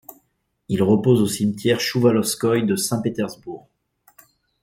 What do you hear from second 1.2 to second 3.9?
au cimetière Chouvalovskoïe de Saint-Pétersbourg.